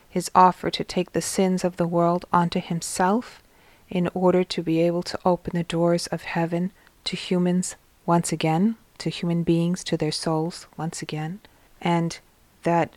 His 0.09 0.31
offer 0.35 0.71
to 0.71 0.85
take 0.85 1.13
the 1.13 1.21
sins 1.21 1.65
of 1.65 1.77
the 1.77 1.87
world 1.87 2.25
onto 2.33 2.61
Himself 2.61 3.43
in 3.89 4.09
order 4.15 4.43
to 4.45 4.63
be 4.63 4.81
able 4.81 5.03
to 5.03 5.19
open 5.25 5.53
the 5.55 5.65
doors 5.65 6.07
of 6.09 6.23
heaven 6.23 6.73
to 7.05 7.17
humans 7.17 7.77
once 8.05 8.33
again, 8.33 8.77
to 8.99 9.11
human 9.11 9.43
beings, 9.43 9.85
to 9.85 9.97
their 9.97 10.13
souls 10.13 10.67
once 10.77 11.03
again, 11.03 11.41
and 11.81 12.19
that 12.63 12.91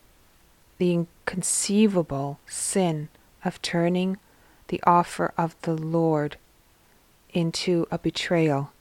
the 0.77 0.93
inconceivable 0.93 2.39
sin 2.47 3.09
of 3.43 3.61
turning 3.61 4.17
the 4.69 4.81
offer 4.85 5.33
of 5.37 5.55
the 5.61 5.75
Lord 5.75 6.37
into 7.31 7.87
a 7.91 7.97
betrayal 7.97 8.71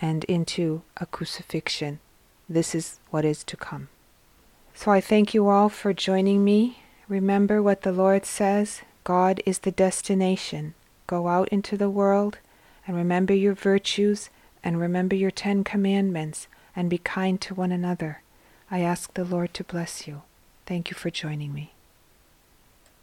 and 0.00 0.24
into 0.24 0.82
a 0.96 1.06
crucifixion. 1.06 2.00
This 2.48 2.74
is 2.74 2.98
what 3.10 3.24
is 3.24 3.44
to 3.44 3.56
come. 3.56 3.88
So 4.74 4.90
I 4.90 5.00
thank 5.00 5.34
you 5.34 5.48
all 5.48 5.68
for 5.68 5.92
joining 5.92 6.44
me. 6.44 6.78
Remember 7.08 7.62
what 7.62 7.82
the 7.82 7.92
Lord 7.92 8.26
says 8.26 8.82
God 9.02 9.40
is 9.46 9.60
the 9.60 9.70
destination. 9.70 10.74
Go 11.06 11.28
out 11.28 11.48
into 11.48 11.78
the 11.78 11.88
world 11.88 12.38
and 12.86 12.94
remember 12.94 13.32
your 13.32 13.54
virtues 13.54 14.28
and 14.62 14.78
remember 14.78 15.16
your 15.16 15.30
Ten 15.30 15.64
Commandments 15.64 16.48
and 16.76 16.90
be 16.90 16.98
kind 16.98 17.40
to 17.40 17.54
one 17.54 17.72
another. 17.72 18.22
I 18.70 18.80
ask 18.80 19.14
the 19.14 19.24
Lord 19.24 19.54
to 19.54 19.64
bless 19.64 20.06
you. 20.06 20.22
Thank 20.66 20.90
you 20.90 20.94
for 20.94 21.08
joining 21.08 21.54
me. 21.54 21.72